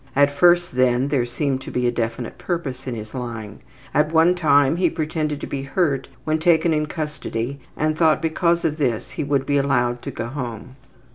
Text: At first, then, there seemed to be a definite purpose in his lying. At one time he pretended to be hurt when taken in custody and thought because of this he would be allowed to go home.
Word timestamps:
At 0.15 0.31
first, 0.35 0.71
then, 0.73 1.09
there 1.09 1.27
seemed 1.27 1.61
to 1.61 1.69
be 1.69 1.85
a 1.85 1.91
definite 1.91 2.39
purpose 2.39 2.87
in 2.87 2.95
his 2.95 3.13
lying. 3.13 3.59
At 3.93 4.11
one 4.11 4.33
time 4.33 4.77
he 4.77 4.89
pretended 4.89 5.39
to 5.41 5.45
be 5.45 5.61
hurt 5.61 6.07
when 6.23 6.39
taken 6.39 6.73
in 6.73 6.87
custody 6.87 7.59
and 7.77 7.95
thought 7.95 8.19
because 8.19 8.65
of 8.65 8.77
this 8.77 9.11
he 9.11 9.23
would 9.23 9.45
be 9.45 9.57
allowed 9.59 10.01
to 10.01 10.09
go 10.09 10.25
home. 10.25 10.75